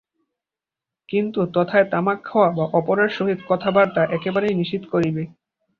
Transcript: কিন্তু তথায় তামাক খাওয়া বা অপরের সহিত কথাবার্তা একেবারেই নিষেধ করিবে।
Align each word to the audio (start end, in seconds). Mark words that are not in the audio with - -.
কিন্তু 1.09 1.39
তথায় 1.55 1.87
তামাক 1.91 2.19
খাওয়া 2.23 2.49
বা 2.51 2.65
অপরের 2.73 3.11
সহিত 3.17 3.39
কথাবার্তা 3.49 4.01
একেবারেই 4.15 4.57
নিষেধ 4.59 4.83
করিবে। 4.93 5.23